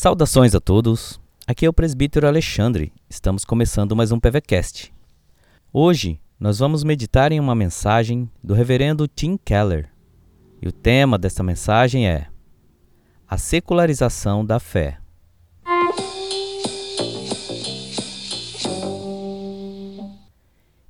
Saudações 0.00 0.54
a 0.54 0.60
todos. 0.60 1.20
Aqui 1.44 1.66
é 1.66 1.68
o 1.68 1.72
presbítero 1.72 2.28
Alexandre. 2.28 2.92
Estamos 3.10 3.44
começando 3.44 3.96
mais 3.96 4.12
um 4.12 4.20
PVCast. 4.20 4.94
Hoje 5.72 6.20
nós 6.38 6.60
vamos 6.60 6.84
meditar 6.84 7.32
em 7.32 7.40
uma 7.40 7.52
mensagem 7.52 8.30
do 8.40 8.54
reverendo 8.54 9.08
Tim 9.08 9.36
Keller. 9.36 9.90
E 10.62 10.68
o 10.68 10.70
tema 10.70 11.18
desta 11.18 11.42
mensagem 11.42 12.08
é 12.08 12.28
A 13.26 13.36
secularização 13.36 14.46
da 14.46 14.60
fé. 14.60 15.00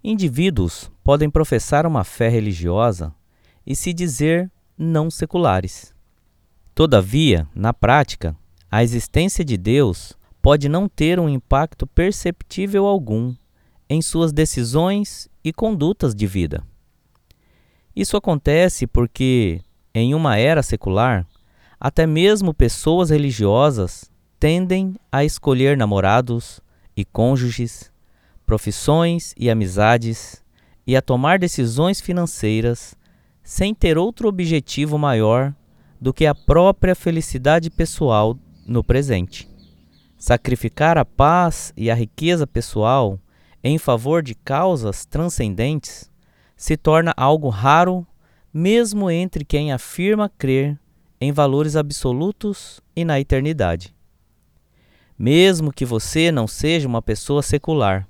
Indivíduos 0.05 0.93
podem 1.03 1.31
professar 1.31 1.87
uma 1.87 2.05
fé 2.05 2.29
religiosa 2.29 3.15
e 3.67 3.75
se 3.75 3.95
dizer 3.95 4.53
não 4.77 5.11
seculares. 5.11 5.95
Todavia, 6.75 7.49
na 7.55 7.73
prática, 7.73 8.37
a 8.71 8.83
existência 8.83 9.45
de 9.45 9.57
Deus 9.57 10.17
pode 10.43 10.69
não 10.69 10.89
ter 10.89 11.19
um 11.19 11.29
impacto 11.29 11.87
perceptível 11.87 12.87
algum 12.87 13.35
em 13.89 14.03
suas 14.03 14.33
decisões 14.33 15.29
e 15.43 15.53
condutas 15.53 16.15
de 16.15 16.27
vida. 16.27 16.63
Isso 17.97 18.17
acontece 18.17 18.87
porque, 18.87 19.61
em 19.95 20.15
uma 20.15 20.37
era 20.37 20.63
secular, 20.63 21.27
até 21.81 22.07
mesmo 22.07 22.53
pessoas 22.53 23.11
religiosas 23.11 24.11
tendem 24.39 24.95
a 25.11 25.25
escolher 25.25 25.77
namorados 25.77 26.61
e 26.97 27.05
cônjuges, 27.05 27.91
profissões 28.45 29.35
e 29.37 29.51
amizades 29.51 30.43
e 30.87 30.97
a 30.97 31.03
tomar 31.03 31.39
decisões 31.39 32.01
financeiras 32.01 32.95
sem 33.43 33.75
ter 33.75 33.97
outro 33.97 34.29
objetivo 34.29 34.99
maior 34.99 35.55
do 36.01 36.13
que 36.13 36.27
a 36.27 36.35
própria 36.35 36.95
felicidade 36.95 37.71
pessoal 37.71 38.39
no 38.69 38.85
presente. 38.85 39.49
Sacrificar 40.19 40.99
a 40.99 41.05
paz 41.05 41.73
e 41.77 41.91
a 41.91 41.95
riqueza 41.95 42.47
pessoal 42.47 43.19
em 43.65 43.79
favor 43.79 44.23
de 44.23 44.35
causas 44.35 45.05
transcendentes 45.05 46.11
se 46.57 46.77
torna 46.77 47.15
algo 47.17 47.49
raro, 47.49 48.07
mesmo 48.53 49.11
entre 49.11 49.45
quem 49.45 49.73
afirma 49.73 50.29
crer 50.29 50.79
em 51.21 51.33
valores 51.33 51.77
absolutos 51.77 52.81
e 52.95 53.05
na 53.05 53.19
eternidade. 53.19 53.95
Mesmo 55.19 55.73
que 55.73 55.85
você 55.85 56.31
não 56.31 56.47
seja 56.47 56.87
uma 56.87 57.03
pessoa 57.03 57.43
secular, 57.43 58.07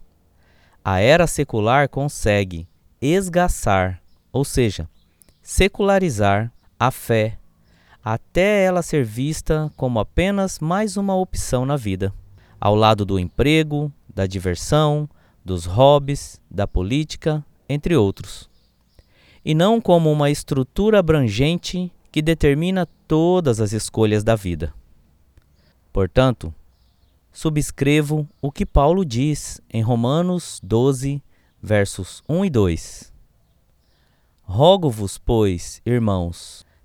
a 0.85 1.01
era 1.01 1.27
secular 1.27 1.89
consegue 1.89 2.67
esgaçar, 3.01 4.03
ou 4.33 4.45
seja, 4.45 4.89
secularizar 5.43 6.53
a 6.79 6.91
fé 6.91 7.39
até 8.03 8.65
ela 8.65 8.83
ser 8.83 9.05
vista 9.05 9.71
como 9.77 9.99
apenas 9.99 10.59
mais 10.59 10.97
uma 10.97 11.15
opção 11.15 11.67
na 11.67 11.77
vida, 11.77 12.13
ao 12.61 12.75
lado 12.75 13.05
do 13.05 13.19
emprego, 13.19 13.93
da 14.13 14.27
diversão, 14.27 15.09
dos 15.45 15.65
hobbies, 15.65 16.41
da 16.51 16.67
política, 16.67 17.45
entre 17.69 17.97
outros. 17.97 18.49
E 19.45 19.55
não 19.55 19.81
como 19.81 20.11
uma 20.11 20.31
estrutura 20.31 20.99
abrangente 20.99 21.93
que 22.11 22.23
determina 22.23 22.87
todas 23.07 23.61
as 23.61 23.73
escolhas 23.73 24.25
da 24.25 24.35
vida. 24.35 24.73
Portanto, 25.93 26.55
subscrevo 27.33 28.29
o 28.43 28.51
que 28.51 28.67
Paulo 28.67 29.05
diz 29.05 29.61
em 29.71 29.83
Romanos 29.83 30.61
12, 30.63 31.23
versos 31.63 32.23
1 32.29 32.45
e 32.45 32.51
2. 32.51 33.13
Rogo-vos, 34.43 35.19
pois, 35.19 35.83
irmãos, 35.85 36.65